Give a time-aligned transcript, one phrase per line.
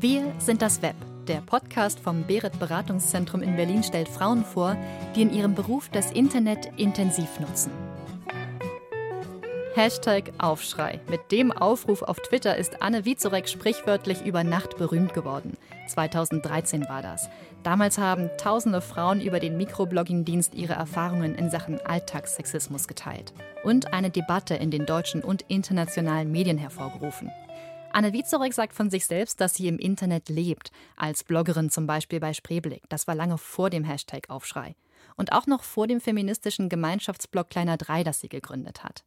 [0.00, 0.94] Wir sind das Web.
[1.28, 4.74] Der Podcast vom Beret Beratungszentrum in Berlin stellt Frauen vor,
[5.14, 7.70] die in ihrem Beruf das Internet intensiv nutzen.
[9.74, 11.00] Hashtag Aufschrei.
[11.10, 15.58] Mit dem Aufruf auf Twitter ist Anne Wiezorek sprichwörtlich über Nacht berühmt geworden.
[15.88, 17.28] 2013 war das.
[17.62, 24.08] Damals haben tausende Frauen über den Mikroblogging-Dienst ihre Erfahrungen in Sachen Alltagssexismus geteilt und eine
[24.08, 27.30] Debatte in den deutschen und internationalen Medien hervorgerufen.
[27.92, 32.20] Anne Wiezorek sagt von sich selbst, dass sie im Internet lebt, als Bloggerin zum Beispiel
[32.20, 32.88] bei Spreeblick.
[32.88, 34.76] Das war lange vor dem Hashtag Aufschrei.
[35.16, 39.04] Und auch noch vor dem feministischen Gemeinschaftsblog Kleiner 3, das sie gegründet hat.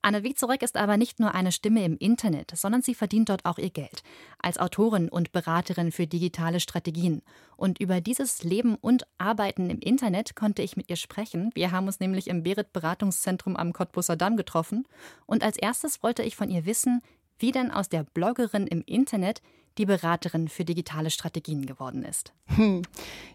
[0.00, 3.56] Anne Wiezorek ist aber nicht nur eine Stimme im Internet, sondern sie verdient dort auch
[3.56, 4.02] ihr Geld.
[4.38, 7.22] Als Autorin und Beraterin für digitale Strategien.
[7.56, 11.50] Und über dieses Leben und Arbeiten im Internet konnte ich mit ihr sprechen.
[11.54, 14.86] Wir haben uns nämlich im Berit Beratungszentrum am Cottbusser Damm getroffen.
[15.24, 17.00] Und als erstes wollte ich von ihr wissen,
[17.38, 19.42] wie denn aus der Bloggerin im Internet
[19.78, 22.32] die Beraterin für digitale Strategien geworden ist.
[22.46, 22.82] Hm.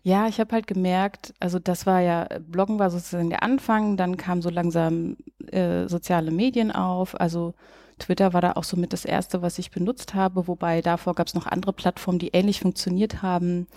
[0.03, 4.15] Ja, ich habe halt gemerkt, also das war ja, Bloggen war sozusagen der Anfang, dann
[4.15, 5.17] kamen so langsam
[5.51, 7.53] äh, soziale Medien auf, also
[7.99, 11.27] Twitter war da auch so mit das erste, was ich benutzt habe, wobei davor gab
[11.27, 13.67] es noch andere Plattformen, die ähnlich funktioniert haben.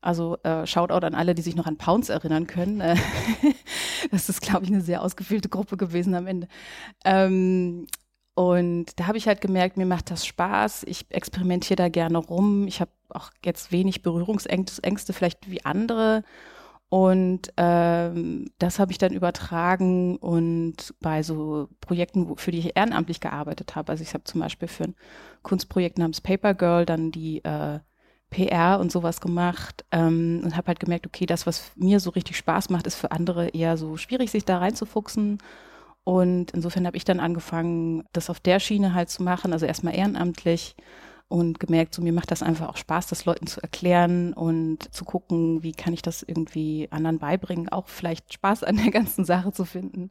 [0.00, 2.82] Also äh, Shoutout an alle, die sich noch an Pounds erinnern können.
[4.10, 6.48] Das ist, glaube ich, eine sehr ausgefüllte Gruppe gewesen am Ende.
[7.04, 7.86] Ähm,
[8.34, 10.84] und da habe ich halt gemerkt, mir macht das Spaß.
[10.84, 12.66] Ich experimentiere da gerne rum.
[12.66, 16.24] Ich habe auch jetzt wenig Berührungsängste, vielleicht wie andere.
[16.88, 23.20] Und ähm, das habe ich dann übertragen und bei so Projekten, für die ich ehrenamtlich
[23.20, 23.92] gearbeitet habe.
[23.92, 24.94] Also ich habe zum Beispiel für ein
[25.42, 27.80] Kunstprojekt namens Paper Girl dann die äh,
[28.30, 32.36] PR und sowas gemacht ähm, und habe halt gemerkt, okay, das, was mir so richtig
[32.36, 35.38] Spaß macht, ist für andere eher so schwierig, sich da reinzufuchsen.
[36.04, 39.94] Und insofern habe ich dann angefangen, das auf der Schiene halt zu machen, also erstmal
[39.94, 40.74] ehrenamtlich
[41.28, 45.04] und gemerkt, so mir macht das einfach auch Spaß, das Leuten zu erklären und zu
[45.04, 49.52] gucken, wie kann ich das irgendwie anderen beibringen, auch vielleicht Spaß an der ganzen Sache
[49.52, 50.10] zu finden.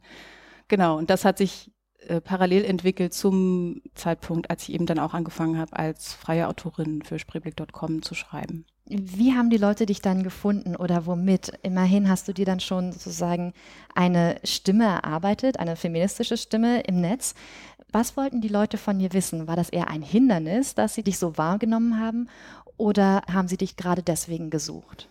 [0.68, 1.70] Genau, und das hat sich
[2.08, 7.02] äh, parallel entwickelt zum Zeitpunkt, als ich eben dann auch angefangen habe, als freie Autorin
[7.02, 8.66] für Spreeblick.com zu schreiben.
[8.94, 11.52] Wie haben die Leute dich dann gefunden oder womit?
[11.62, 13.54] Immerhin hast du dir dann schon sozusagen
[13.94, 17.34] eine Stimme erarbeitet, eine feministische Stimme im Netz.
[17.90, 19.46] Was wollten die Leute von dir wissen?
[19.46, 22.28] War das eher ein Hindernis, dass sie dich so wahrgenommen haben
[22.76, 25.08] oder haben sie dich gerade deswegen gesucht?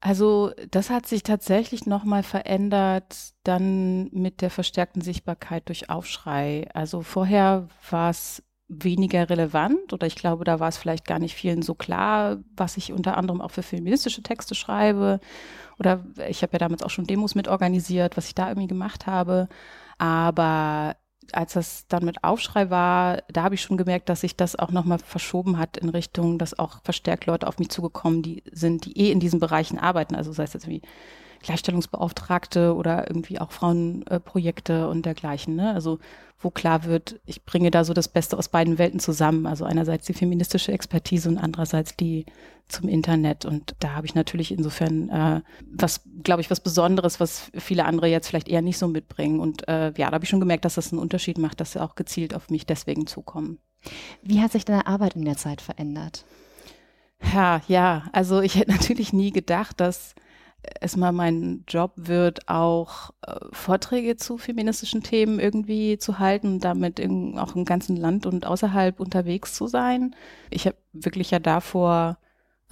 [0.00, 6.68] Also das hat sich tatsächlich nochmal verändert dann mit der verstärkten Sichtbarkeit durch Aufschrei.
[6.72, 8.42] Also vorher war es
[8.82, 12.76] weniger relevant oder ich glaube, da war es vielleicht gar nicht vielen so klar, was
[12.76, 15.20] ich unter anderem auch für feministische Texte schreibe.
[15.78, 19.48] Oder ich habe ja damals auch schon Demos mitorganisiert, was ich da irgendwie gemacht habe.
[19.98, 20.96] Aber
[21.32, 24.70] als das dann mit Aufschrei war, da habe ich schon gemerkt, dass sich das auch
[24.70, 28.98] nochmal verschoben hat in Richtung, dass auch verstärkt Leute auf mich zugekommen, die sind, die
[28.98, 30.14] eh in diesen Bereichen arbeiten.
[30.14, 30.82] Also sei es jetzt wie
[31.44, 35.54] Gleichstellungsbeauftragte oder irgendwie auch Frauenprojekte und dergleichen.
[35.54, 35.72] Ne?
[35.72, 35.98] Also
[36.40, 39.46] wo klar wird, ich bringe da so das Beste aus beiden Welten zusammen.
[39.46, 42.26] Also einerseits die feministische Expertise und andererseits die
[42.68, 43.44] zum Internet.
[43.44, 48.08] Und da habe ich natürlich insofern äh, was, glaube ich, was Besonderes, was viele andere
[48.08, 49.40] jetzt vielleicht eher nicht so mitbringen.
[49.40, 51.80] Und äh, ja, da habe ich schon gemerkt, dass das einen Unterschied macht, dass sie
[51.80, 53.58] auch gezielt auf mich deswegen zukommen.
[54.22, 56.24] Wie hat sich deine Arbeit in der Zeit verändert?
[57.32, 60.14] Ja, ja, also ich hätte natürlich nie gedacht, dass
[60.80, 67.38] erstmal mein Job wird, auch äh, Vorträge zu feministischen Themen irgendwie zu halten, damit in,
[67.38, 70.14] auch im ganzen Land und außerhalb unterwegs zu sein.
[70.50, 72.18] Ich habe wirklich ja davor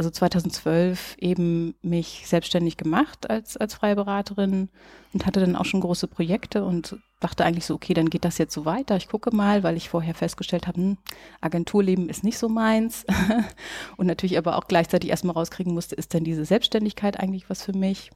[0.02, 4.68] also 2012 eben mich selbstständig gemacht als, als freie Beraterin
[5.12, 8.38] und hatte dann auch schon große Projekte und dachte eigentlich so, okay, dann geht das
[8.38, 8.96] jetzt so weiter.
[8.96, 10.98] Ich gucke mal, weil ich vorher festgestellt habe, hm,
[11.40, 13.06] Agenturleben ist nicht so meins.
[13.96, 17.72] und natürlich aber auch gleichzeitig erstmal rauskriegen musste, ist denn diese Selbstständigkeit eigentlich was für
[17.72, 18.10] mich?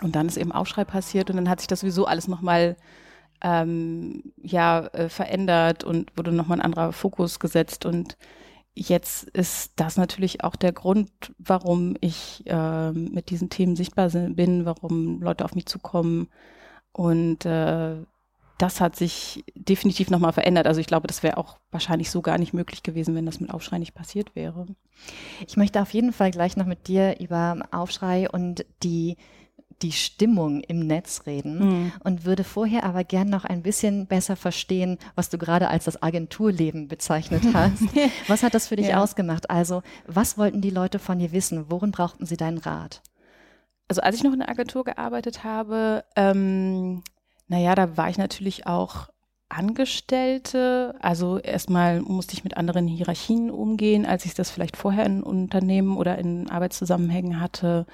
[0.00, 2.76] Und dann ist eben Aufschrei passiert und dann hat sich das sowieso alles nochmal
[3.42, 8.16] ähm, ja, äh, verändert und wurde nochmal ein anderer Fokus gesetzt und
[8.74, 14.64] jetzt ist das natürlich auch der Grund, warum ich äh, mit diesen Themen sichtbar bin,
[14.64, 16.28] warum Leute auf mich zukommen.
[16.92, 17.96] Und äh,
[18.58, 20.66] das hat sich definitiv nochmal verändert.
[20.66, 23.52] Also ich glaube, das wäre auch wahrscheinlich so gar nicht möglich gewesen, wenn das mit
[23.52, 24.66] Aufschrei nicht passiert wäre.
[25.46, 29.16] Ich möchte auf jeden Fall gleich noch mit dir über Aufschrei und die
[29.84, 31.92] die Stimmung im Netz reden mhm.
[32.02, 36.02] und würde vorher aber gern noch ein bisschen besser verstehen, was du gerade als das
[36.02, 37.82] Agenturleben bezeichnet hast.
[38.26, 39.02] was hat das für dich ja.
[39.02, 39.50] ausgemacht?
[39.50, 41.66] Also, was wollten die Leute von dir wissen?
[41.68, 43.02] Worin brauchten sie deinen Rat?
[43.88, 47.02] Also, als ich noch in der Agentur gearbeitet habe, ähm,
[47.48, 49.08] naja, da war ich natürlich auch
[49.50, 50.94] Angestellte.
[51.00, 55.98] Also erstmal musste ich mit anderen Hierarchien umgehen, als ich das vielleicht vorher in Unternehmen
[55.98, 57.86] oder in Arbeitszusammenhängen hatte.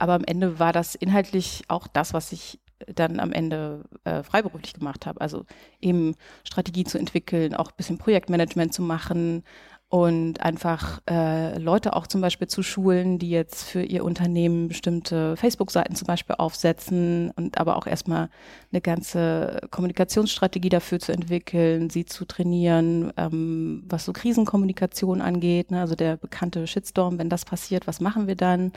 [0.00, 2.58] Aber am Ende war das inhaltlich auch das, was ich
[2.94, 5.20] dann am Ende äh, freiberuflich gemacht habe.
[5.20, 5.44] Also
[5.80, 6.14] eben
[6.44, 9.44] Strategie zu entwickeln, auch ein bisschen Projektmanagement zu machen,
[9.90, 15.36] und einfach äh, Leute auch zum Beispiel zu schulen, die jetzt für ihr Unternehmen bestimmte
[15.36, 18.30] Facebook-Seiten zum Beispiel aufsetzen und aber auch erstmal
[18.70, 25.80] eine ganze Kommunikationsstrategie dafür zu entwickeln, sie zu trainieren, ähm, was so Krisenkommunikation angeht, ne?
[25.80, 28.72] also der bekannte Shitstorm, wenn das passiert, was machen wir dann?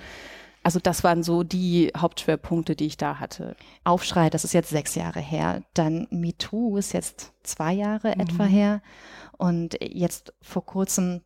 [0.64, 3.56] Also das waren so die Hauptschwerpunkte, die ich da hatte.
[3.84, 5.62] Aufschrei, das ist jetzt sechs Jahre her.
[5.74, 8.22] Dann MeToo ist jetzt zwei Jahre mhm.
[8.22, 8.82] etwa her.
[9.38, 11.22] Und jetzt vor kurzem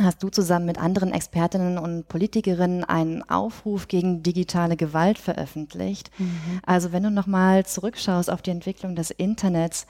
[0.00, 6.10] hast du zusammen mit anderen Expertinnen und Politikerinnen einen Aufruf gegen digitale Gewalt veröffentlicht.
[6.18, 6.60] Mhm.
[6.64, 9.86] Also wenn du nochmal zurückschaust auf die Entwicklung des Internets,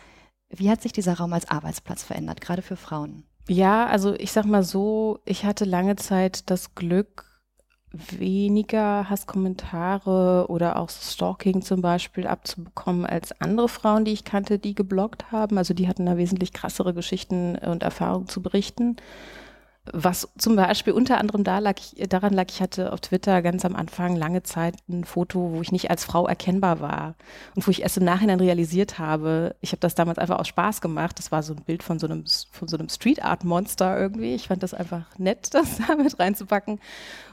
[0.48, 3.24] wie hat sich dieser Raum als Arbeitsplatz verändert, gerade für Frauen?
[3.48, 7.25] Ja, also ich sag mal so, ich hatte lange Zeit das Glück,
[8.18, 14.74] weniger Hasskommentare oder auch Stalking zum Beispiel abzubekommen als andere Frauen, die ich kannte, die
[14.74, 15.58] gebloggt haben.
[15.58, 18.96] Also die hatten da wesentlich krassere Geschichten und Erfahrungen zu berichten.
[19.92, 23.64] Was zum Beispiel unter anderem da lag ich, daran lag, ich hatte auf Twitter ganz
[23.64, 27.14] am Anfang lange Zeit ein Foto, wo ich nicht als Frau erkennbar war
[27.54, 30.80] und wo ich erst im Nachhinein realisiert habe, ich habe das damals einfach aus Spaß
[30.80, 31.18] gemacht.
[31.18, 34.34] Das war so ein Bild von so einem, von so einem Street Art Monster irgendwie.
[34.34, 36.80] Ich fand das einfach nett, das da mit reinzupacken.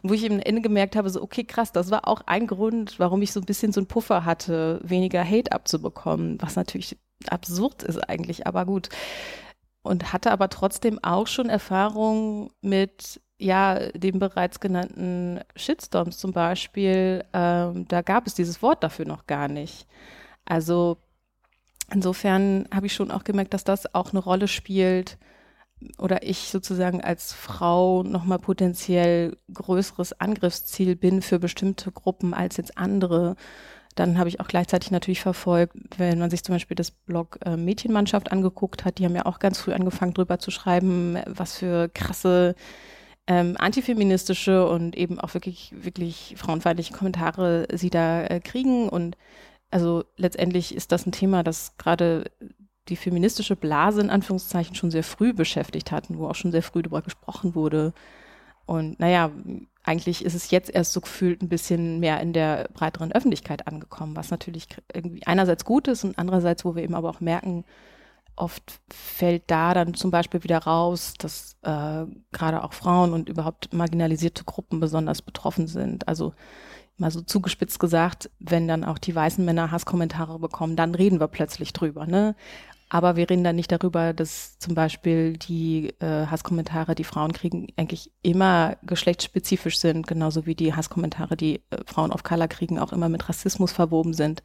[0.01, 2.99] Und wo ich im Ende gemerkt habe, so, okay, krass, das war auch ein Grund,
[2.99, 6.97] warum ich so ein bisschen so einen Puffer hatte, weniger Hate abzubekommen, was natürlich
[7.29, 8.89] absurd ist eigentlich, aber gut
[9.83, 17.25] und hatte aber trotzdem auch schon Erfahrung mit ja, dem bereits genannten Shitstorms zum Beispiel,
[17.33, 19.85] ähm, da gab es dieses Wort dafür noch gar nicht.
[20.45, 20.97] Also
[21.91, 25.17] insofern habe ich schon auch gemerkt, dass das auch eine Rolle spielt
[25.97, 32.77] oder ich sozusagen als Frau nochmal potenziell größeres Angriffsziel bin für bestimmte Gruppen als jetzt
[32.77, 33.35] andere.
[33.95, 37.55] Dann habe ich auch gleichzeitig natürlich verfolgt, wenn man sich zum Beispiel das Blog äh,
[37.55, 41.89] Mädchenmannschaft angeguckt hat, die haben ja auch ganz früh angefangen, drüber zu schreiben, was für
[41.89, 42.55] krasse
[43.27, 48.89] ähm, antifeministische und eben auch wirklich, wirklich frauenfeindliche Kommentare sie da äh, kriegen.
[48.89, 49.17] Und
[49.71, 52.31] also letztendlich ist das ein Thema, das gerade
[52.89, 56.81] die feministische Blase in Anführungszeichen schon sehr früh beschäftigt hatten, wo auch schon sehr früh
[56.81, 57.93] darüber gesprochen wurde.
[58.65, 59.31] Und naja,
[59.83, 64.15] eigentlich ist es jetzt erst so gefühlt ein bisschen mehr in der breiteren Öffentlichkeit angekommen,
[64.15, 67.65] was natürlich irgendwie einerseits gut ist und andererseits, wo wir eben aber auch merken,
[68.35, 73.73] oft fällt da dann zum Beispiel wieder raus, dass äh, gerade auch Frauen und überhaupt
[73.73, 76.07] marginalisierte Gruppen besonders betroffen sind.
[76.07, 76.33] Also
[76.97, 81.27] mal so zugespitzt gesagt, wenn dann auch die weißen Männer Hasskommentare bekommen, dann reden wir
[81.27, 82.05] plötzlich drüber.
[82.05, 82.35] Ne?
[82.89, 87.67] Aber wir reden dann nicht darüber, dass zum Beispiel die äh, Hasskommentare, die Frauen kriegen,
[87.75, 92.93] eigentlich immer geschlechtsspezifisch sind, genauso wie die Hasskommentare, die äh, Frauen of Color kriegen, auch
[92.93, 94.43] immer mit Rassismus verwoben sind.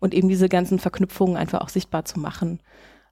[0.00, 2.60] Und eben diese ganzen Verknüpfungen einfach auch sichtbar zu machen.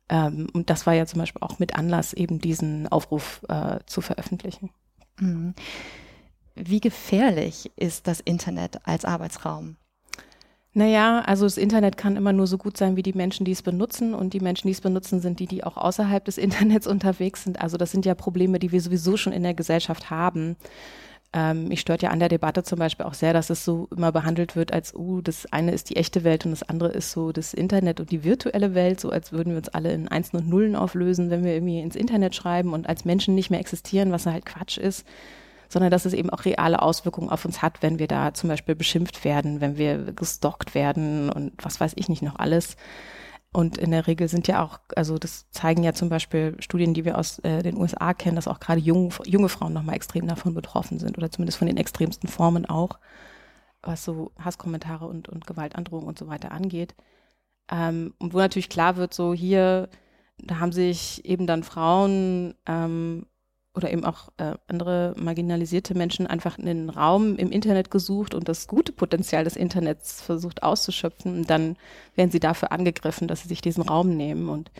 [0.08, 4.00] Ähm, und das war ja zum Beispiel auch mit Anlass, eben diesen Aufruf äh, zu
[4.00, 4.70] veröffentlichen.
[5.20, 5.54] Mhm.
[6.54, 9.76] Wie gefährlich ist das Internet als Arbeitsraum?
[10.74, 13.62] Naja, also das Internet kann immer nur so gut sein wie die Menschen, die es
[13.62, 14.14] benutzen.
[14.14, 17.60] Und die Menschen, die es benutzen, sind die, die auch außerhalb des Internets unterwegs sind.
[17.60, 20.56] Also das sind ja Probleme, die wir sowieso schon in der Gesellschaft haben.
[21.34, 24.12] Ähm, mich stört ja an der Debatte zum Beispiel auch sehr, dass es so immer
[24.12, 27.32] behandelt wird, als, uh, das eine ist die echte Welt und das andere ist so
[27.32, 30.48] das Internet und die virtuelle Welt, so als würden wir uns alle in Einsen und
[30.50, 34.26] Nullen auflösen, wenn wir irgendwie ins Internet schreiben und als Menschen nicht mehr existieren, was
[34.26, 35.06] halt Quatsch ist
[35.72, 38.74] sondern dass es eben auch reale Auswirkungen auf uns hat, wenn wir da zum Beispiel
[38.74, 42.76] beschimpft werden, wenn wir gestalkt werden und was weiß ich nicht noch alles.
[43.54, 47.06] Und in der Regel sind ja auch, also das zeigen ja zum Beispiel Studien, die
[47.06, 50.52] wir aus äh, den USA kennen, dass auch gerade junge, junge Frauen nochmal extrem davon
[50.52, 52.98] betroffen sind oder zumindest von den extremsten Formen auch,
[53.80, 56.94] was so Hasskommentare und, und Gewaltandrohungen und so weiter angeht.
[57.70, 59.88] Ähm, und wo natürlich klar wird, so hier,
[60.36, 63.26] da haben sich eben dann Frauen ähm,
[63.74, 68.66] oder eben auch äh, andere marginalisierte Menschen einfach einen Raum im Internet gesucht und das
[68.66, 71.38] gute Potenzial des Internets versucht auszuschöpfen.
[71.38, 71.76] Und dann
[72.14, 74.70] werden sie dafür angegriffen, dass sie sich diesen Raum nehmen und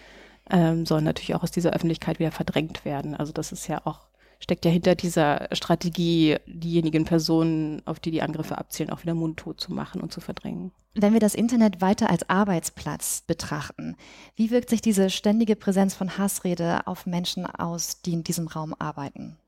[0.51, 3.15] ähm, sollen natürlich auch aus dieser Öffentlichkeit wieder verdrängt werden.
[3.15, 4.01] Also das ist ja auch
[4.43, 9.61] steckt ja hinter dieser Strategie, diejenigen Personen, auf die die Angriffe abzielen, auch wieder mundtot
[9.61, 10.73] zu machen und zu verdrängen.
[10.95, 13.97] Wenn wir das Internet weiter als Arbeitsplatz betrachten,
[14.35, 18.75] wie wirkt sich diese ständige Präsenz von Hassrede auf Menschen aus, die in diesem Raum
[18.79, 19.39] arbeiten?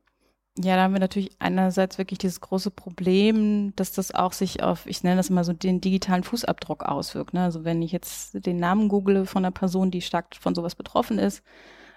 [0.57, 4.87] Ja, da haben wir natürlich einerseits wirklich dieses große Problem, dass das auch sich auf,
[4.87, 7.35] ich nenne das mal so, den digitalen Fußabdruck auswirkt.
[7.35, 7.43] Ne?
[7.43, 11.19] Also wenn ich jetzt den Namen google von einer Person, die stark von sowas betroffen
[11.19, 11.43] ist,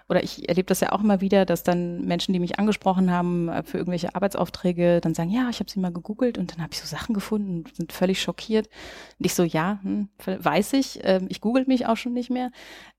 [0.08, 3.48] oder ich erlebe das ja auch immer wieder, dass dann Menschen, die mich angesprochen haben
[3.48, 6.72] äh, für irgendwelche Arbeitsaufträge, dann sagen, ja, ich habe sie mal gegoogelt und dann habe
[6.72, 8.68] ich so Sachen gefunden und sind völlig schockiert.
[9.18, 12.50] Und ich so, ja, hm, weiß ich, äh, ich google mich auch schon nicht mehr,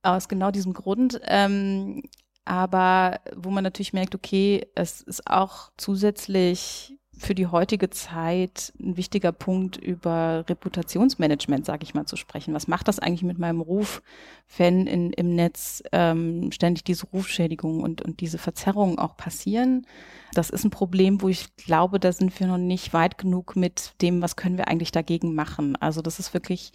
[0.04, 1.20] aus genau diesem Grund.
[1.26, 2.04] Ähm,
[2.46, 8.96] aber wo man natürlich merkt, okay, es ist auch zusätzlich für die heutige Zeit ein
[8.96, 12.54] wichtiger Punkt, über Reputationsmanagement, sage ich mal, zu sprechen.
[12.54, 14.02] Was macht das eigentlich mit meinem Ruf,
[14.58, 19.86] wenn in, im Netz ähm, ständig diese Rufschädigungen und, und diese Verzerrungen auch passieren?
[20.34, 23.94] Das ist ein Problem, wo ich glaube, da sind wir noch nicht weit genug mit
[24.02, 25.76] dem, was können wir eigentlich dagegen machen.
[25.76, 26.72] Also das ist wirklich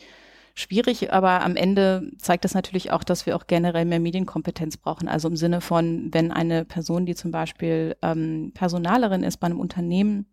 [0.54, 5.08] schwierig, aber am Ende zeigt das natürlich auch, dass wir auch generell mehr Medienkompetenz brauchen.
[5.08, 9.58] Also im Sinne von, wenn eine Person, die zum Beispiel ähm, Personalerin ist bei einem
[9.58, 10.26] Unternehmen,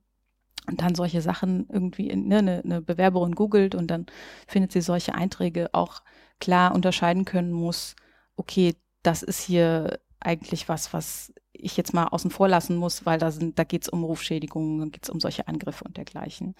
[0.68, 4.06] und dann solche Sachen irgendwie in, ne, eine, eine Bewerberin googelt und dann
[4.48, 6.02] findet sie solche Einträge auch
[6.40, 7.96] klar unterscheiden können muss,
[8.36, 13.20] okay, das ist hier eigentlich was, was ich jetzt mal außen vor lassen muss, weil
[13.20, 16.56] da sind, da geht es um Rufschädigungen, da geht es um solche Angriffe und dergleichen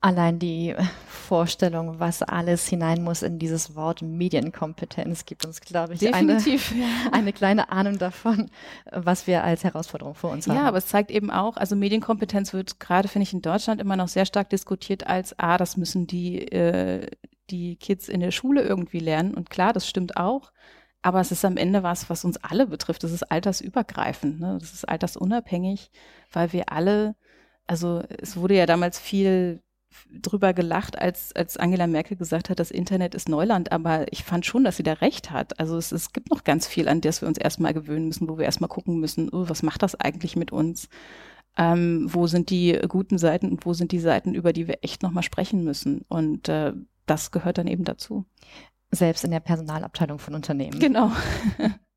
[0.00, 0.74] allein die
[1.06, 6.72] Vorstellung, was alles hinein muss in dieses Wort Medienkompetenz, gibt uns, glaube ich, Definitiv.
[6.72, 8.50] Eine, eine kleine Ahnung davon,
[8.90, 10.56] was wir als Herausforderung vor uns haben.
[10.56, 13.96] Ja, aber es zeigt eben auch, also Medienkompetenz wird gerade, finde ich, in Deutschland immer
[13.96, 17.06] noch sehr stark diskutiert als, ah, das müssen die, äh,
[17.50, 19.34] die Kids in der Schule irgendwie lernen.
[19.34, 20.52] Und klar, das stimmt auch.
[21.02, 23.04] Aber es ist am Ende was, was uns alle betrifft.
[23.04, 24.58] Das ist altersübergreifend, ne?
[24.60, 25.90] das ist altersunabhängig,
[26.30, 27.16] weil wir alle,
[27.66, 29.62] also es wurde ja damals viel
[30.12, 34.46] drüber gelacht, als, als Angela Merkel gesagt hat, das Internet ist Neuland, aber ich fand
[34.46, 35.58] schon, dass sie da recht hat.
[35.58, 38.38] Also es, es gibt noch ganz viel, an das wir uns erstmal gewöhnen müssen, wo
[38.38, 40.88] wir erstmal gucken müssen, oh, was macht das eigentlich mit uns?
[41.56, 45.02] Ähm, wo sind die guten Seiten und wo sind die Seiten, über die wir echt
[45.02, 46.04] nochmal sprechen müssen?
[46.08, 46.72] Und äh,
[47.06, 48.24] das gehört dann eben dazu.
[48.92, 50.78] Selbst in der Personalabteilung von Unternehmen.
[50.78, 51.12] Genau.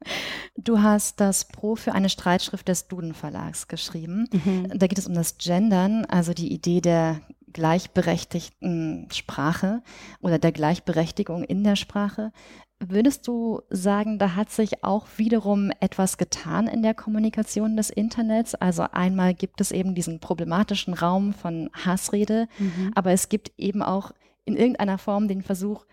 [0.55, 4.27] Du hast das Pro für eine Streitschrift des Duden Verlags geschrieben.
[4.31, 4.71] Mhm.
[4.75, 7.21] Da geht es um das Gendern, also die Idee der
[7.53, 9.81] gleichberechtigten Sprache
[10.21, 12.31] oder der Gleichberechtigung in der Sprache.
[12.79, 18.55] Würdest du sagen, da hat sich auch wiederum etwas getan in der Kommunikation des Internets?
[18.55, 22.91] Also einmal gibt es eben diesen problematischen Raum von Hassrede, mhm.
[22.95, 24.11] aber es gibt eben auch
[24.43, 25.85] in irgendeiner Form den Versuch,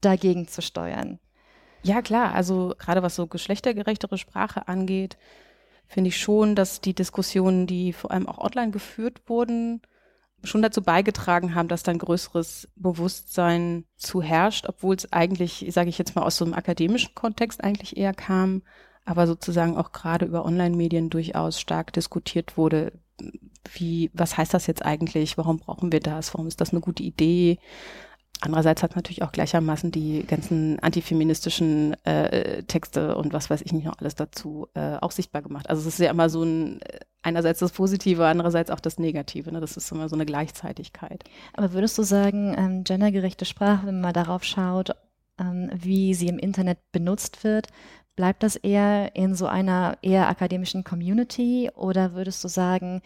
[0.00, 1.18] dagegen zu steuern.
[1.82, 2.34] Ja, klar.
[2.34, 5.16] Also gerade was so geschlechtergerechtere Sprache angeht,
[5.86, 9.82] finde ich schon, dass die Diskussionen, die vor allem auch online geführt wurden,
[10.42, 15.98] schon dazu beigetragen haben, dass dann größeres Bewusstsein zu herrscht, obwohl es eigentlich, sage ich
[15.98, 18.62] jetzt mal, aus so einem akademischen Kontext eigentlich eher kam,
[19.04, 22.92] aber sozusagen auch gerade über Online-Medien durchaus stark diskutiert wurde.
[23.72, 25.36] Wie, was heißt das jetzt eigentlich?
[25.36, 26.34] Warum brauchen wir das?
[26.34, 27.58] Warum ist das eine gute Idee?
[28.42, 33.84] Andererseits hat natürlich auch gleichermaßen die ganzen antifeministischen äh, Texte und was weiß ich nicht
[33.84, 35.68] noch alles dazu äh, auch sichtbar gemacht.
[35.68, 36.80] Also es ist ja immer so ein,
[37.22, 39.52] einerseits das Positive, andererseits auch das Negative.
[39.52, 39.60] Ne?
[39.60, 41.24] Das ist immer so eine Gleichzeitigkeit.
[41.54, 44.90] Aber würdest du sagen, ähm, gendergerechte Sprache, wenn man darauf schaut,
[45.38, 47.68] ähm, wie sie im Internet benutzt wird,
[48.16, 53.02] bleibt das eher in so einer eher akademischen Community oder würdest du sagen,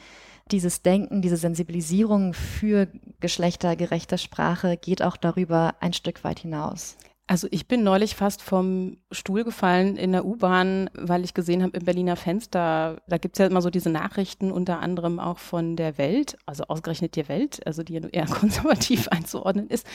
[0.50, 2.88] dieses Denken, diese Sensibilisierung für
[3.21, 6.97] geschlechtergerechte Sprache geht auch darüber ein Stück weit hinaus.
[7.26, 11.78] Also ich bin neulich fast vom Stuhl gefallen in der U-Bahn, weil ich gesehen habe
[11.78, 15.76] im Berliner Fenster, da gibt es ja immer so diese Nachrichten, unter anderem auch von
[15.76, 19.87] der Welt, also ausgerechnet die Welt, also die ja nur eher konservativ einzuordnen ist.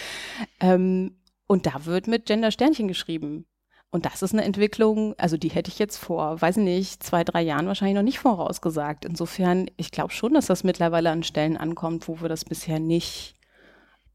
[0.59, 3.45] Ähm, und da wird mit Gender-Sternchen geschrieben.
[3.91, 7.41] Und das ist eine Entwicklung, also die hätte ich jetzt vor, weiß nicht, zwei, drei
[7.41, 9.05] Jahren wahrscheinlich noch nicht vorausgesagt.
[9.05, 13.38] Insofern, ich glaube schon, dass das mittlerweile an Stellen ankommt, wo wir das bisher nicht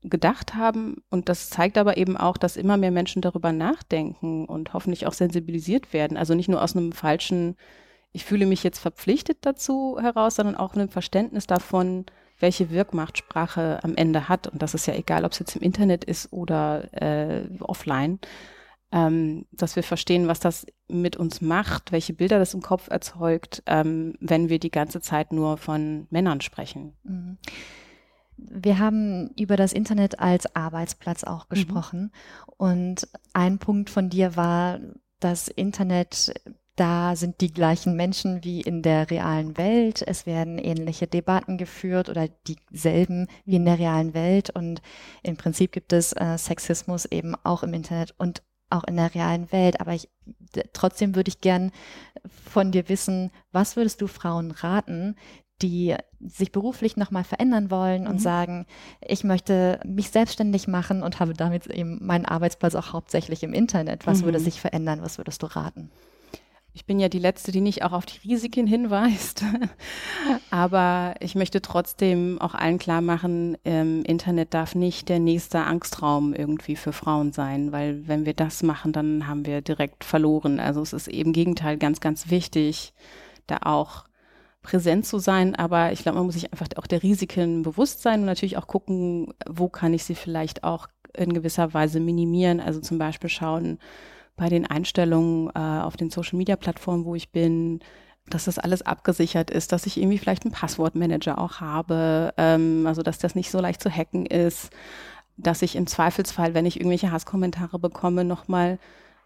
[0.05, 1.03] gedacht haben.
[1.11, 5.13] Und das zeigt aber eben auch, dass immer mehr Menschen darüber nachdenken und hoffentlich auch
[5.13, 6.17] sensibilisiert werden.
[6.17, 7.57] Also nicht nur aus einem falschen,
[8.13, 12.07] ich fühle mich jetzt verpflichtet dazu heraus, sondern auch einem Verständnis davon,
[12.39, 14.47] welche Wirkmacht Sprache am Ende hat.
[14.47, 18.19] Und das ist ja egal, ob es jetzt im Internet ist oder äh, offline
[18.95, 23.61] ähm, dass wir verstehen, was das mit uns macht, welche Bilder das im Kopf erzeugt,
[23.67, 26.95] ähm, wenn wir die ganze Zeit nur von Männern sprechen.
[27.03, 27.37] Mhm.
[28.37, 31.55] Wir haben über das Internet als Arbeitsplatz auch mhm.
[31.55, 32.01] gesprochen.
[32.01, 32.11] Mhm.
[32.57, 34.81] Und ein Punkt von dir war,
[35.21, 36.35] das Internet,
[36.77, 40.03] da sind die gleichen Menschen wie in der realen Welt.
[40.07, 44.51] Es werden ähnliche Debatten geführt oder dieselben wie in der realen Welt.
[44.51, 44.83] Und
[45.23, 49.51] im Prinzip gibt es äh, Sexismus eben auch im Internet und auch in der realen
[49.53, 49.81] Welt.
[49.81, 50.09] Aber ich,
[50.73, 51.71] trotzdem würde ich gern
[52.27, 55.17] von dir wissen, was würdest du Frauen raten,
[55.63, 58.11] die sich beruflich nochmal verändern wollen mhm.
[58.11, 58.67] und sagen,
[59.07, 64.07] ich möchte mich selbstständig machen und habe damit eben meinen Arbeitsplatz auch hauptsächlich im Internet.
[64.07, 64.25] Was mhm.
[64.27, 65.03] würde sich verändern?
[65.03, 65.91] Was würdest du raten?
[66.77, 69.45] Ich bin ja die Letzte, die nicht auch auf die Risiken hinweist.
[70.51, 76.35] Aber ich möchte trotzdem auch allen klar machen, ähm, Internet darf nicht der nächste Angstraum
[76.35, 80.59] irgendwie für Frauen sein, weil wenn wir das machen, dann haben wir direkt verloren.
[80.59, 82.93] Also es ist eben im Gegenteil ganz, ganz wichtig,
[83.47, 84.05] da auch
[84.65, 88.21] präsent zu sein, aber ich glaube, man muss sich einfach auch der Risiken bewusst sein
[88.21, 92.59] und natürlich auch gucken, wo kann ich sie vielleicht auch in gewisser Weise minimieren.
[92.59, 93.79] Also zum Beispiel schauen
[94.37, 97.81] bei den Einstellungen äh, auf den Social-Media-Plattformen, wo ich bin,
[98.29, 103.03] dass das alles abgesichert ist, dass ich irgendwie vielleicht einen Passwortmanager auch habe, ähm, also
[103.03, 104.71] dass das nicht so leicht zu hacken ist,
[105.37, 108.79] dass ich im Zweifelsfall, wenn ich irgendwelche Hasskommentare bekomme, nochmal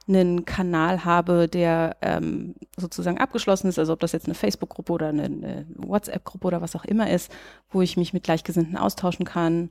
[0.08, 5.08] einen Kanal habe, der ähm, sozusagen abgeschlossen ist, also ob das jetzt eine Facebook-Gruppe oder
[5.08, 7.30] eine, eine WhatsApp-Gruppe oder was auch immer ist,
[7.70, 9.70] wo ich mich mit Gleichgesinnten austauschen kann,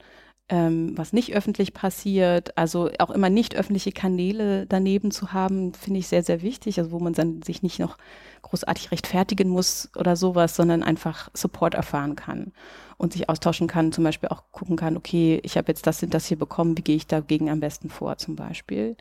[0.50, 2.58] ähm, was nicht öffentlich passiert.
[2.58, 6.80] Also auch immer nicht öffentliche Kanäle daneben zu haben, finde ich sehr, sehr wichtig.
[6.80, 7.98] Also wo man dann sich nicht noch
[8.44, 12.54] großartig rechtfertigen muss oder sowas, sondern einfach Support erfahren kann
[12.98, 16.14] und sich austauschen kann, zum Beispiel auch gucken kann, okay, ich habe jetzt das und
[16.14, 18.96] das hier bekommen, wie gehe ich dagegen am besten vor zum Beispiel.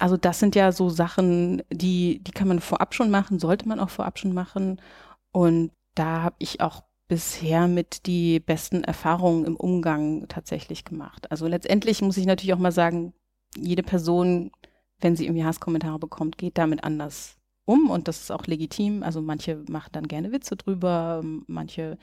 [0.00, 3.78] Also das sind ja so Sachen, die, die kann man vorab schon machen, sollte man
[3.78, 4.80] auch vorab schon machen.
[5.30, 11.30] Und da habe ich auch bisher mit die besten Erfahrungen im Umgang tatsächlich gemacht.
[11.30, 13.12] Also letztendlich muss ich natürlich auch mal sagen,
[13.56, 14.52] jede Person,
[15.00, 19.02] wenn sie irgendwie Hasskommentare bekommt, geht damit anders um und das ist auch legitim.
[19.02, 21.98] Also manche machen dann gerne Witze drüber, manche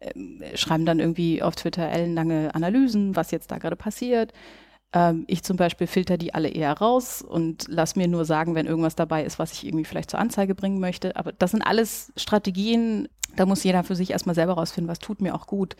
[0.00, 4.32] äh, schreiben dann irgendwie auf Twitter ellenlange Analysen, was jetzt da gerade passiert.
[4.92, 8.66] Ähm, ich zum Beispiel filter die alle eher raus und lass mir nur sagen, wenn
[8.66, 11.16] irgendwas dabei ist, was ich irgendwie vielleicht zur Anzeige bringen möchte.
[11.16, 15.20] Aber das sind alles Strategien, da muss jeder für sich erstmal selber rausfinden, was tut
[15.20, 15.76] mir auch gut.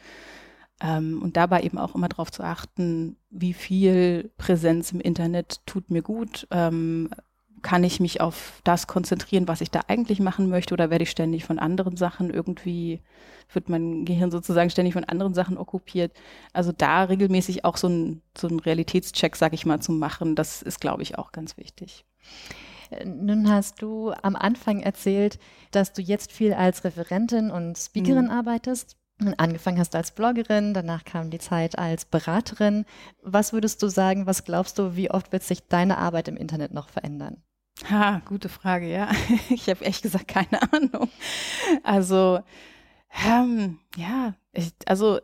[0.81, 5.91] Ähm, und dabei eben auch immer darauf zu achten, wie viel Präsenz im Internet tut
[5.91, 6.47] mir gut.
[6.51, 7.11] Ähm,
[7.63, 11.11] kann ich mich auf das konzentrieren, was ich da eigentlich machen möchte, oder werde ich
[11.11, 13.01] ständig von anderen Sachen irgendwie,
[13.53, 16.13] wird mein Gehirn sozusagen ständig von anderen Sachen okkupiert?
[16.53, 20.63] Also da regelmäßig auch so ein, so ein Realitätscheck, sag ich mal, zu machen, das
[20.63, 22.05] ist, glaube ich, auch ganz wichtig.
[23.05, 25.39] Nun hast du am Anfang erzählt,
[25.71, 28.31] dass du jetzt viel als Referentin und Speakerin mhm.
[28.31, 28.97] arbeitest.
[29.37, 32.87] Angefangen hast als Bloggerin, danach kam die Zeit als Beraterin.
[33.23, 36.73] Was würdest du sagen, was glaubst du, wie oft wird sich deine Arbeit im Internet
[36.73, 37.43] noch verändern?
[37.89, 39.11] Ha, gute Frage, ja.
[39.51, 41.09] Ich habe echt gesagt keine Ahnung.
[41.83, 42.41] Also,
[43.27, 45.21] ähm, ja, ich, also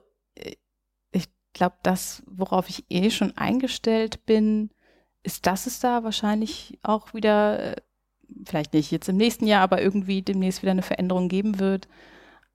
[1.13, 4.71] ich glaube, das, worauf ich eh schon eingestellt bin,
[5.23, 7.77] ist, dass es da wahrscheinlich auch wieder, äh,
[8.47, 11.89] vielleicht nicht jetzt im nächsten Jahr, aber irgendwie demnächst wieder eine Veränderung geben wird.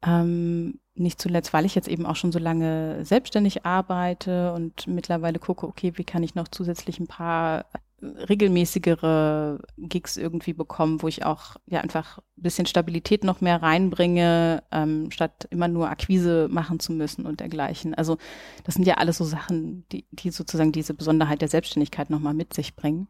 [0.04, 5.40] Ähm, nicht zuletzt, weil ich jetzt eben auch schon so lange selbstständig arbeite und mittlerweile
[5.40, 7.66] gucke, okay, wie kann ich noch zusätzlich ein paar
[8.02, 14.64] regelmäßigere Gigs irgendwie bekommen, wo ich auch ja einfach ein bisschen Stabilität noch mehr reinbringe,
[14.72, 17.94] ähm, statt immer nur Akquise machen zu müssen und dergleichen.
[17.94, 18.18] Also
[18.64, 22.54] das sind ja alles so Sachen, die, die sozusagen diese Besonderheit der Selbstständigkeit nochmal mit
[22.54, 23.08] sich bringen.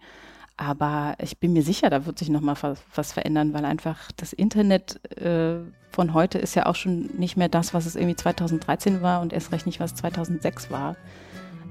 [0.57, 4.33] Aber ich bin mir sicher, da wird sich nochmal was, was verändern, weil einfach das
[4.33, 9.01] Internet äh, von heute ist ja auch schon nicht mehr das, was es irgendwie 2013
[9.01, 10.97] war und erst recht nicht, was 2006 war.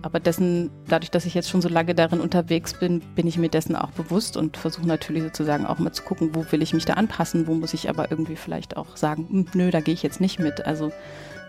[0.02, 3.48] Aber dessen, dadurch, dass ich jetzt schon so lange darin unterwegs bin, bin ich mir
[3.48, 6.84] dessen auch bewusst und versuche natürlich sozusagen auch mal zu gucken, wo will ich mich
[6.84, 10.02] da anpassen, wo muss ich aber irgendwie vielleicht auch sagen, hm, nö, da gehe ich
[10.02, 10.64] jetzt nicht mit.
[10.66, 10.92] Also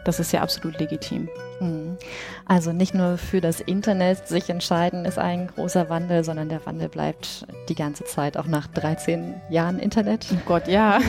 [0.03, 1.29] das ist ja absolut legitim.
[1.59, 1.97] Hm.
[2.45, 6.89] Also nicht nur für das Internet sich entscheiden ist ein großer Wandel, sondern der Wandel
[6.89, 10.25] bleibt die ganze Zeit, auch nach 13 Jahren Internet.
[10.33, 10.99] Oh Gott, ja.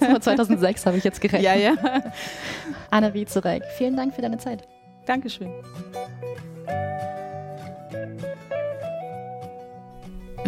[0.20, 1.42] 2006 habe ich jetzt gerechnet.
[1.42, 1.74] Ja, ja.
[2.90, 4.66] Anna Wiezurek, vielen Dank für deine Zeit.
[5.06, 5.50] Dankeschön.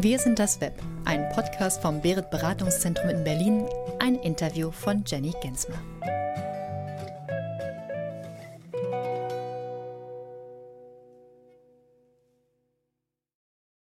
[0.02, 0.72] Wir sind das Web,
[1.04, 3.66] ein Podcast vom Beret Beratungszentrum in Berlin,
[3.98, 5.78] ein Interview von Jenny Gensmer.